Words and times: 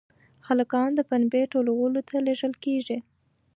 هلکان 0.47 0.89
د 0.95 0.99
پنبې 1.09 1.43
ټولولو 1.53 1.99
ته 2.09 2.15
لېږل 2.25 2.53
کېږي. 2.63 2.97